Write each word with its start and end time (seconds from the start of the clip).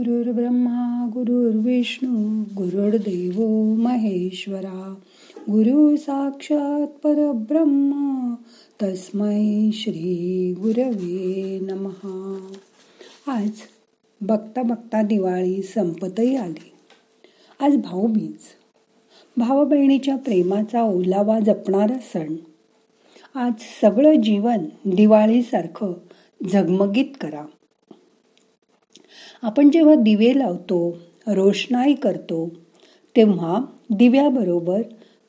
गुरुर्ब्रह्मा 0.00 1.10
गुरुर्विष्णू 1.14 2.42
गुरुर्देव 2.56 3.64
महेश्वरा 3.74 4.94
गुरु 5.40 5.96
साक्षात 5.96 6.86
परब्रह्म 6.86 8.34
तस्मै 8.82 9.70
श्री 9.72 10.54
गुरवे 10.58 11.58
नमहा 11.62 12.52
आज 13.26 13.50
बघता 14.20 14.62
बघता 14.62 15.02
दिवाळी 15.02 15.62
संपतही 15.62 16.36
आली. 16.36 16.72
आज 17.60 17.76
भाऊबीज. 17.76 18.38
भाऊ 19.36 19.64
बहिणीच्या 19.64 20.16
प्रेमाचा 20.16 20.82
ओलावा 20.82 21.40
जपणारा 21.40 21.98
सण. 21.98 22.36
आज 23.34 23.52
सगळं 23.80 24.20
जीवन 24.22 24.58
दिवाळीसारखं 24.86 25.92
झगमगीत 26.52 27.06
करा. 27.20 27.46
आपण 29.42 29.70
जेव्हा 29.70 29.94
दिवे 29.94 30.38
लावतो 30.38 30.98
रोषणाई 31.28 31.94
करतो 31.94 32.48
तेव्हा 33.16 33.58
दिव्याबरोबर 33.90 34.82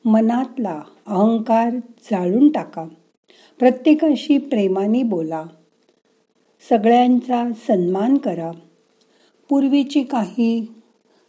मनातला 0.04 0.82
अहंकार 1.06 1.70
जाळून 1.76 2.52
टाका. 2.52 2.84
प्रत्येकाशी 3.58 4.38
प्रेमाने 4.38 5.02
बोला. 5.02 5.44
सगळ्यांचा 6.68 7.52
सन्मान 7.54 8.16
करा. 8.16 8.50
पूर्वीची 9.48 10.02
काही 10.02 10.74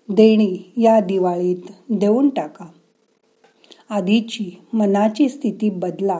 देणी 0.09 0.71
या 0.77 0.99
दिवाळीत 0.99 1.71
देऊन 1.89 2.29
टाका. 2.29 2.65
आधीची 3.89 4.61
मनाची 4.73 5.29
स्थिती 5.29 5.69
बदला. 5.69 6.19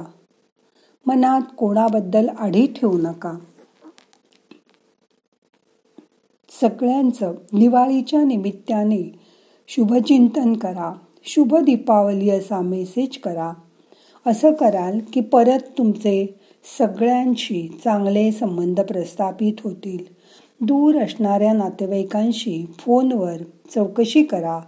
मनात 1.06 1.42
कोणाबद्दल 1.58 2.30
आढी 2.30 2.68
ठेवू 2.68 2.98
नका. 2.98 3.38
सगळ्यांचं 6.64 7.32
दिवाळीच्या 7.54 8.24
निमित्ताने 8.24 9.20
शुभचिंतन 9.68 10.54
करा 10.54 10.94
शुभ 11.24 11.56
दीपावली 11.56 12.30
असा 12.30 12.62
मेसेज 12.62 13.18
करा. 13.18 13.54
असं 14.28 14.54
कराल 14.54 15.00
की 15.14 15.20
परत 15.20 15.60
तुमचे 15.78 16.40
सगळ्यांशी 16.78 17.78
चांगले 17.84 18.32
संबंध 18.32 18.82
प्रस्थापित 18.82 19.54
होतील. 19.64 20.04
दूर 20.62 21.04
असणाऱ्या 21.04 21.54
नातेवाईकांशी 21.54 22.66
फोनवर 22.78 23.38
चौकशी 23.76 24.24
करा. 24.24 24.60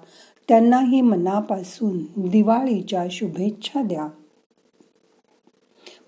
त्यांनाही 0.48 1.02
मनापासून 1.02 2.00
दिवाळीच्या 2.18 3.06
शुभेच्छा 3.12 3.82
द्या. 3.82 4.08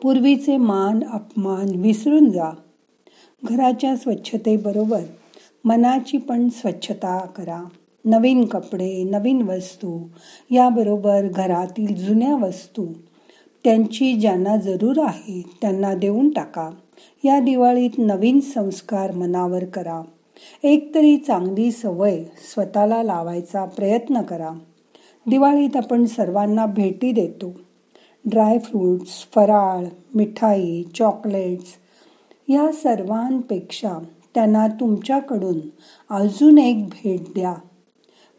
पूर्वीचे 0.02 0.58
मान 0.58 1.00
अपमान 1.14 1.70
विसरून 1.76 2.30
जा. 2.30 2.50
घराच्या 3.44 3.96
स्वच्छतेबरोबर 3.96 5.02
मनाची 5.66 6.18
पण 6.18 6.50
स्वच्छता 6.50 7.26
करा. 7.26 7.64
नवीन 8.06 8.46
कपडे 8.46 9.04
नवीन 9.04 9.42
वस्तू 9.42 10.00
याबरोबर 10.52 11.28
घरातील 11.28 12.06
जुन्या 12.06 12.36
वस्तू. 12.36 12.86
त्यांची 13.64 14.14
ज्यांना 14.14 14.56
जरूर 14.56 15.00
आहे 15.00 15.44
त्यांना 15.62 15.94
देऊन 15.94 16.30
टाका. 16.30 16.70
या 17.24 17.40
दिवाळीत 17.40 17.90
नवीन 17.98 18.40
संस्कार 18.40 19.12
मनावर 19.12 19.66
करा. 19.66 20.02
एकतरी 20.64 21.18
चांगली 21.18 21.72
सवय 21.72 22.24
स्वतःला 22.54 23.04
लावायचा 23.04 23.66
प्रयत्न 23.66 24.22
करा. 24.22 24.50
दिवाळीत 25.28 25.78
आपण 25.78 26.06
सर्वांना 26.06 26.66
भेटी 26.66 27.12
देतो. 27.12 27.54
ड्रायफ्रूट्स 28.26 29.28
फराळ 29.36 29.86
मिठाई 30.16 30.84
चॉकलेट्स 30.96 31.66
या 32.50 32.72
सर्वांपेक्षा 32.72 34.04
त्यांना 34.38 34.68
तुमच्याकडून 34.68 35.60
अजून 36.10 36.58
एक 36.58 36.88
भेट 36.88 37.22
द्या. 37.22 37.54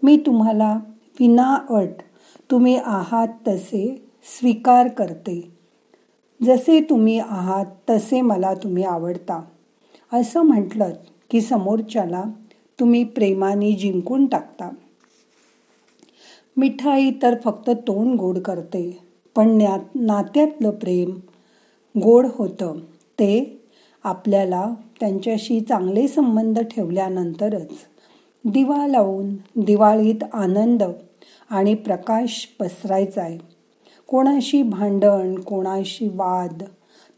मी 0.03 0.17
तुम्हाला 0.27 0.81
विना 1.21 1.59
अट 1.71 2.03
तुम्ही 2.51 2.77
आहात 2.77 3.29
तसे 3.49 4.11
स्वीकार 4.25 4.89
करते. 4.89 5.53
जसे 6.43 6.81
तुम्ही 6.81 7.19
आहात 7.19 7.65
तसे 7.91 8.21
मला 8.21 8.55
तुम्ही 8.55 8.85
आवडता. 8.85 9.43
असं 10.13 10.43
म्हटलं 10.43 10.91
की 11.31 11.41
समोरच्याला 11.41 12.23
तुम्ही 12.81 13.05
प्रेमाने 13.05 13.73
जिंकून 13.73 14.27
टाकता. 14.27 14.71
मिठाई 16.57 17.11
तर 17.23 17.35
फक्त 17.45 17.71
तोंड 17.71 18.19
गोड 18.19 18.39
करते 18.39 18.99
पण 19.37 19.49
नात्यातलं 19.95 20.71
प्रेम 20.71 21.11
गोड 22.03 22.27
होतं. 22.35 22.79
ते 23.19 23.63
आपल्याला 24.05 24.75
त्यांच्याशी 25.01 25.61
चांगले 25.61 26.09
संबंध 26.09 26.59
ठेवल्यानंतरच 26.59 27.71
दिवा 28.45 28.87
लावून 28.87 29.35
दिवाळीत 29.57 30.25
आनंद 30.33 30.83
आणि 31.51 31.75
प्रकाश 31.75 32.49
पसरायचा 32.61 33.23
आहे 33.23 33.39
कोणाशी 34.07 34.63
भांडण 34.63 35.35
कोणाशी 35.35 36.09
वाद 36.09 36.63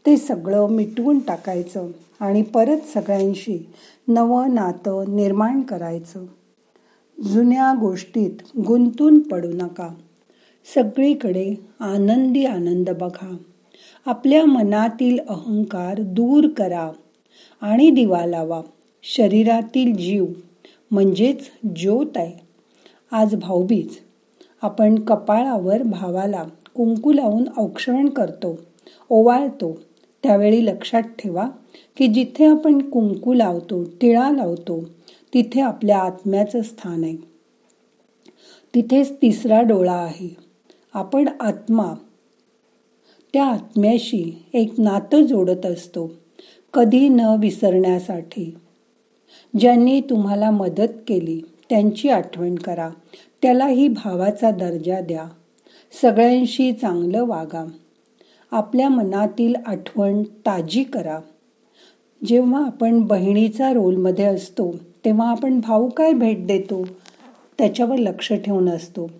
ते 0.05 0.17
सगळं 0.17 0.69
मिटवून 0.69 1.19
टाकायचं 1.19 1.87
आणि 2.19 2.41
परत 2.41 2.79
सगळ्यांशी 2.93 3.67
नवं 4.07 4.53
नातं 4.53 5.15
निर्माण 5.15 5.61
करायचं. 5.61 6.25
जुन्या 7.23 7.73
गोष्टीत 7.79 8.59
गुंतून 8.67 9.19
पडू 9.19 9.47
नका. 9.47 9.89
सगळीकडे 10.75 11.55
आनंदी 11.79 12.45
आनंद 12.45 12.89
बघा. 12.89 13.35
आपल्या 14.05 14.45
मनातील 14.45 15.19
अहंकार 15.29 16.01
दूर 16.01 16.47
करा. 16.47 16.91
आणि 17.61 17.89
दिवा 17.89 18.25
लावा. 18.25 18.61
शरीरातील 19.03 19.95
जीव 19.95 20.25
म्हणजेच 20.91 21.51
ज्योत 21.75 22.17
आहे. 22.17 22.33
आज 23.11 23.35
भाऊबीज. 23.35 23.97
आपण 24.61 24.99
कपाळावर 24.99 25.83
भावाला 25.83 26.43
कुंकू 26.75 27.13
लावून 27.13 27.43
औक्षण 27.57 28.09
करतो 28.09 28.59
ओवाळतो. 29.09 29.79
त्यावेळी 30.23 30.65
लक्षात 30.65 31.01
ठेवा 31.01 31.49
की 31.97 32.07
जिथे 32.07 32.45
आपण 32.45 32.89
कुंकू 32.89 33.33
लावतो 33.33 33.83
टिळा 33.83 34.29
लावतो 34.29 34.89
तिथे 35.33 35.61
आपल्या 35.61 35.97
आत्म्याचं 35.97 36.61
स्थान 36.61 37.03
आहे. 37.03 37.15
तिथेच 38.75 39.13
तिसरा 39.21 39.61
डोळा 39.61 39.93
आहे. 39.93 40.37
आपण 40.93 41.29
आत्मा 41.39 41.93
त्या 43.33 43.45
आत्म्याशी 43.45 44.43
एक 44.53 44.73
नातं 44.77 45.23
जोडत 45.23 45.65
असतो. 45.65 46.20
कधी 46.73 47.09
न 47.09 47.19
विसरण्यासाठी. 47.19 48.55
ज्यांनी 49.59 50.01
तुम्हाला 50.01 50.51
मदत 50.51 50.91
केली 51.07 51.41
त्यांची 51.69 52.09
आठवण 52.09 52.55
करा. 52.55 52.89
त्यालाही 53.41 53.87
भावाचा 53.87 54.51
दर्जा 54.51 54.99
द्या. 54.99 55.25
सगळ्यांशी 56.01 56.71
चांगलं 56.71 57.25
वागा. 57.25 57.65
आपल्या 58.51 58.89
मनातील 58.89 59.55
आठवण 59.65 60.23
ताजी 60.23 60.83
करा. 60.83 61.19
जेव्हा 62.25 62.65
आपण 62.65 63.01
बहिणीचा 63.01 63.73
रोलमध्ये 63.73 64.25
असतो 64.25 64.75
तेव्हा 65.05 65.31
आपण 65.31 65.59
भाऊ 65.59 65.89
काय 65.89 66.13
भेट 66.13 66.47
देतो? 66.47 66.87
त्याच्यावर 67.57 67.95
लक्ष 67.95 68.33
ठेवून 68.33 68.69
असतो. 68.69 69.11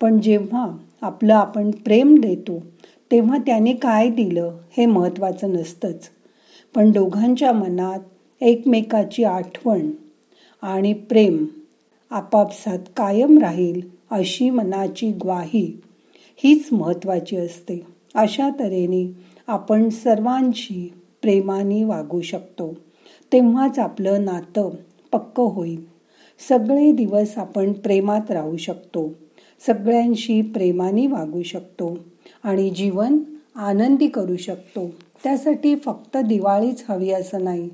पण 0.00 0.20
जेव्हा 0.20 0.76
आपलं 1.02 1.34
आपण 1.34 1.70
प्रेम 1.70 2.14
देतो 2.18 2.62
तेव्हा 3.10 3.38
त्याने 3.38 3.72
काय 3.72 4.08
दिलं 4.08 4.56
हे 4.76 4.86
महत्त्वाचं 4.86 5.52
नसतंच. 5.52 6.10
पण 6.74 6.90
दोघांच्या 6.90 7.52
मनात 7.52 7.98
एकमेकाची 8.40 9.24
आठवण 9.24 9.90
आणि 10.62 10.92
प्रेम 10.92 11.46
आपापसात 12.10 12.78
कायम 12.96 13.38
राहील 13.38 13.80
अशी 14.10 14.50
मनाची 14.50 15.12
ग्वाही 15.12 15.80
हीच 16.36 16.68
महत्त्वाची 16.72 17.36
असते. 17.36 17.86
अशा 18.14 18.48
तऱ्हेने 18.48 19.16
आपण 19.46 19.88
सर्वांशी 19.88 20.92
प्रेमाने 21.22 21.84
वागू 21.84 22.20
शकतो. 22.20 22.74
तेव्हाच 23.32 23.78
आपलं 23.78 24.24
नातं 24.24 24.70
पक्क 25.12 25.40
होईल. 25.40 25.84
सगळे 26.48 26.92
दिवस 26.92 27.38
आपण 27.38 27.72
प्रेमात 27.72 28.30
राहू 28.30 28.56
शकतो. 28.56 29.12
सगळ्यांशी 29.66 30.42
प्रेमाने 30.42 31.06
वागू 31.06 31.42
शकतो 31.42 31.98
आणि 32.42 32.70
जीवन 32.70 33.18
आनंदी 33.56 34.06
करू 34.06 34.36
शकतो. 34.36 34.90
त्यासाठी 35.24 35.76
फक्त 35.76 36.16
दिवाळीच 36.16 36.84
हवी 36.88 37.10
असं 37.10 37.44
नाही. 37.44 37.70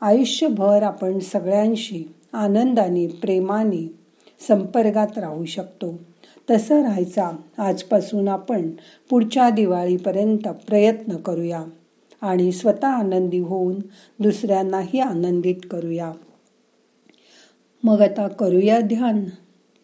आयुष्यभर 0.00 0.82
आपण 0.82 1.18
सगळ्यांशी 1.18 2.14
आनंदाने 2.32 3.06
प्रेमाने 3.06 3.94
संपर्कात 4.48 5.18
राहू 5.18 5.44
शकतो. 5.44 5.98
तसं 6.50 6.82
राहायचा 6.82 7.30
आजपासून 7.58 8.28
आपण 8.28 8.70
पुढच्या 9.10 9.50
दिवाळीपर्यंत 9.50 10.48
प्रयत्न 10.48 11.16
करूया 11.16 11.64
आणि 12.20 12.52
स्वतः 12.52 12.86
आनंदी 12.86 13.38
होऊन 13.38 13.74
दुसऱ्यांनाही 14.18 15.00
आनंदित 15.00 15.56
करूया. 15.70 16.12
मग 17.82 18.00
आता 18.00 18.28
करूया 18.28 18.80
ध्यान. 18.80 19.24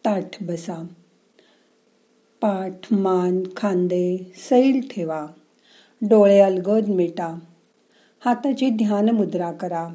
ताठ 0.04 0.42
बसा. 0.42 0.86
पाठ 2.40 2.92
मान 2.92 3.42
खांदे 3.56 4.32
सैल 4.36 4.80
ठेवा. 4.90 5.26
डोळे 6.02 6.41
अलगद 6.41 6.88
मिटा. 6.88 7.38
हाताची 8.25 8.70
ध्यान 8.70 9.08
मुद्रा 9.08 9.52
करा. 9.52 9.88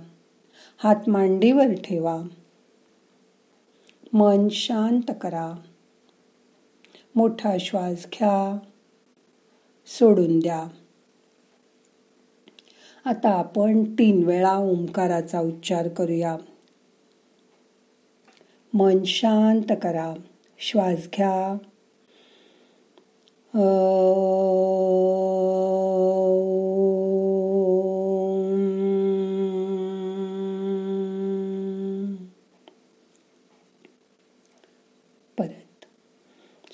हात 0.78 1.10
मांडीवर 1.10 1.74
ठेवा. 1.74 2.22
मन 4.14 4.48
शांत 4.50 5.12
करा. 5.22 5.54
मोठा 7.16 7.58
श्वास 7.60 8.06
घ्या. 8.06 8.60
सोडून 9.88 10.40
द्या. 10.40 10.68
आता 13.06 13.30
आपण 13.30 13.84
तीन 13.84 14.24
वेळा 14.24 14.58
ओंकाराचा 14.58 15.40
उच्चार 15.40 15.88
करूया. 15.88 16.38
मन 18.74 19.04
शांत 19.04 19.76
करा. 19.82 20.14
श्वास 20.60 21.08
घ्या. 21.16 21.58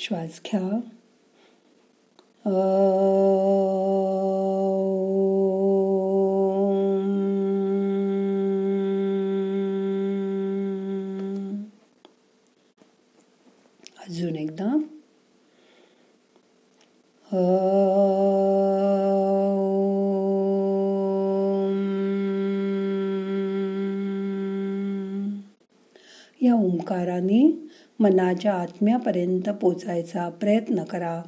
श्वास 0.06 0.42
घ्या 0.46 0.60
अजून 14.08 14.36
एकदा. 14.36 14.95
या 26.42 26.54
ओंकाराने 26.56 27.70
मनाच्या 28.00 28.54
आत्म्यापर्यंत 28.54 29.50
पोचायचा 29.50 30.30
प्रयत्न 30.30 30.84
करा. 30.84 31.24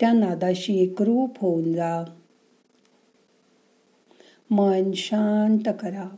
त्या 0.00 0.12
नादाशी 0.12 0.78
एकरूप 0.78 1.38
होऊन 1.40 1.72
जा. 1.72 2.04
मन 4.50 4.92
शांत 4.92 5.72
करा. 5.82 6.16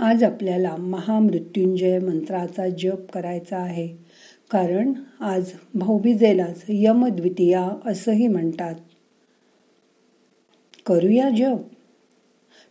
आज 0.00 0.24
आपल्याला 0.24 0.76
महामृत्युंजय 0.76 1.98
मंत्राचा 1.98 2.68
जप 2.68 3.10
करायचा 3.12 3.58
आहे. 3.58 3.88
कारण 4.50 4.92
आज 5.20 5.52
भाऊबीजेलाच 5.74 6.64
यमद्वितीया 6.68 7.70
असंही 7.86 8.28
म्हणतात. 8.28 8.74
करूया 10.86 11.30
जप. 11.30 11.77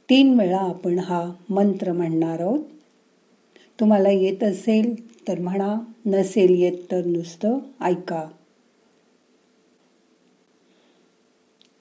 तीन 0.09 0.39
वेळा 0.39 0.57
आपण 0.57 0.99
हा 0.99 1.31
मंत्र 1.49 1.91
म्हणणार 1.91 2.39
आहोत. 2.39 2.59
तुम्हाला 3.79 4.09
येत 4.09 4.43
असेल 4.43 4.95
तर 5.27 5.39
म्हणा 5.39 5.75
नसेल 6.05 6.63
येत 6.63 6.77
तर 6.91 7.05
नुसतं 7.05 7.57
ऐका. 7.81 8.27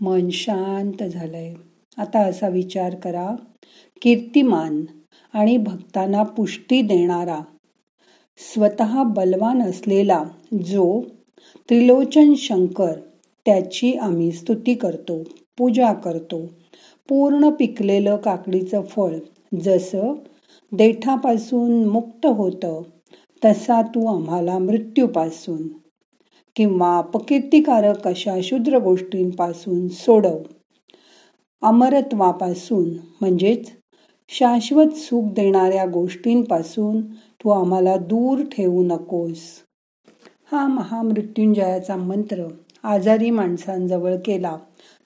मन 0.00 0.28
शांत 0.30 1.02
झालंय. 1.02 1.54
आता 1.98 2.20
असा 2.20 2.48
विचार 2.48 2.94
करा 2.94 3.34
कीर्तिमान 4.02 4.84
आणि 5.32 5.56
भक्तांना 5.56 6.22
पुष्टी 6.22 6.80
देणारा 6.82 7.40
स्वतः 8.38 9.02
बलवान 9.02 9.62
असलेला 9.62 10.22
जो 10.64 11.00
त्रिलोचन 11.68 12.34
शंकर 12.34 12.92
त्याची 13.46 13.92
आम्ही 13.92 14.32
स्तुती 14.32 14.74
करतो 14.74 15.22
पूजा 15.58 15.92
करतो. 15.92 16.44
पूर्ण 17.08 17.50
पिकलेलं 17.50 18.16
काकडीचं 18.16 18.82
फळ 18.82 19.16
जसं 19.60 20.12
देठापासून 20.72 21.84
मुक्त 21.88 22.26
होतं 22.26 22.82
तसा 23.44 23.82
तू 23.82 24.06
आम्हाला 24.14 24.58
मृत्यूपासून 24.58 25.68
किंवा 26.56 26.98
अपकीर्तिकारक 26.98 28.06
अशा 28.06 28.34
शूद्र 28.42 28.78
गोष्टींपासून 28.78 29.88
सोडव. 29.88 30.38
अमरत्वापासून 31.62 32.88
म्हणजेच 33.20 33.70
शाश्वत 34.28 34.94
सुख 34.94 35.32
देणाऱ्या 35.32 35.86
गोष्टींपासून 35.86 37.00
तू 37.12 37.50
आम्हाला 37.50 37.96
दूर 37.96 38.42
ठेवू 38.44 38.84
नकोस. 38.84 39.42
हा 40.52 40.66
महामृत्युंजयाचा 40.66 41.96
मंत्र 41.96 42.46
आजारी 42.82 43.30
माणसांजवळ 43.30 44.16
केला 44.24 44.56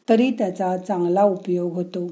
तरी 0.09 0.31
त्याचा 0.31 0.77
चांगला 0.77 1.23
उपयोग 1.23 1.73
होतो. 1.73 2.11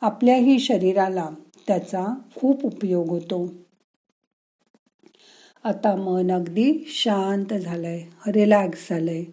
आपल्याही 0.00 0.58
शरीराला 0.58 1.28
त्याचा 1.66 2.06
खूप 2.36 2.66
उपयोग 2.66 3.08
होतो. 3.08 3.48
आता 5.68 5.96
मन 5.96 6.30
अगदी 6.30 6.84
शांत 6.86 7.54
झालंय 7.54 8.02
रिलॅक्स 8.26 8.88
झालंय. 8.90 9.24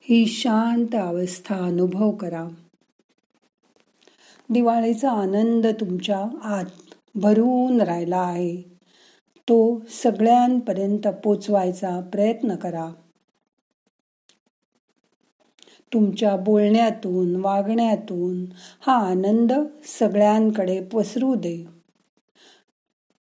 ही 0.00 0.26
शांत 0.26 0.94
अवस्था 0.94 1.54
अनुभव 1.54 2.10
करा. 2.10 2.48
दिवाळीचा 4.50 5.10
आनंद 5.10 5.66
तुमच्या 5.66 6.24
आत 6.42 6.64
भरून 7.14 7.80
राहिला 7.80 8.20
आहे. 8.20 8.56
तो 9.48 9.80
सगळ्यांपर्यंत 9.88 11.08
पोचवायचा 11.08 12.00
प्रयत्न 12.00 12.54
करा. 12.54 12.90
तुमच्या 15.92 16.36
बोलण्यातून 16.36 17.36
वागण्यातून 17.36 18.44
हा 18.80 19.06
आनंद 19.06 19.52
सगळ्यांकडे 19.98 20.80
पसरू 20.80 21.34
दे. 21.34 21.83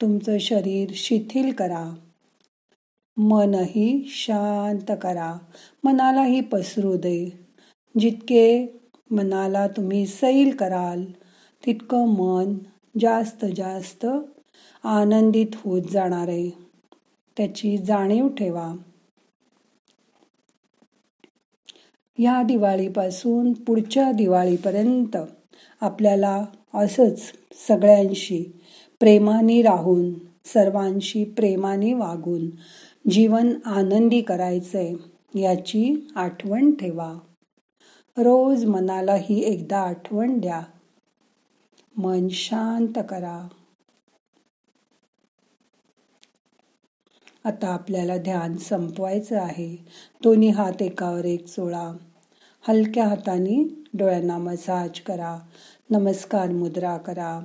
तुमचं 0.01 0.39
शरीर 0.39 0.91
शिथिल 0.95 1.53
करा. 1.53 1.95
मनही 3.17 4.05
शांत 4.09 4.97
करा. 5.03 5.39
मनालाही 5.85 6.41
पसरू 6.41 6.97
दे. 6.97 7.39
जितके 8.01 8.67
मनाला 9.11 9.67
तुम्ही 9.67 10.07
सैल 10.07 10.57
कराल 10.57 11.05
तितकं 11.67 12.09
मन 12.09 12.55
जास्त 13.01 13.45
जास्त 13.57 14.07
आनंदित 14.85 15.47
होत 15.55 15.83
जाणार 15.83 16.29
आहे. 16.29 16.51
त्याची 17.37 17.79
जाणीव 17.79 18.29
ठेवा. 18.29 18.73
या 22.19 22.43
दिवाळीपासून 22.43 23.53
पुढच्या 23.53 24.13
दिवाळीपर्यंत 24.13 25.17
आपल्याला 25.81 26.45
असंच 26.75 27.33
सगळ्यांशी 27.69 28.60
प्रेमाने 29.01 29.63
राहून 29.63 30.15
सर्वांशी 30.45 31.25
प्रेमाने 31.25 31.95
वागून 31.95 32.51
जीवन 33.11 33.55
आनंदी 33.65 34.21
करायचंय 34.21 34.95
याची 35.41 36.09
आठवण 36.17 36.71
ठेवा. 36.71 37.19
रोज 38.19 38.65
मनाला 38.65 39.15
ही 39.15 39.41
एकदा 39.41 39.79
आठवण 39.79 40.39
द्या. 40.39 40.61
मन 41.97 42.29
शांत 42.29 42.99
करा. 43.09 43.49
आता 47.45 47.69
आपल्याला 47.69 48.17
ध्यान 48.17 48.57
संपवायचं 48.57 49.39
आहे. 49.39 49.77
दोन्ही 50.23 50.49
हात 50.49 50.83
एकावर 50.83 51.25
एक 51.25 51.47
चोळा 51.47 51.97
हलक्या 52.69 53.09
हाताने 53.09 53.69
डोळ्यांना 53.95 54.39
मसाज 54.39 55.01
करा. 55.01 55.39
नमस्कार 55.91 56.51
मुद्रा 56.51 56.97
करा. 56.97 57.45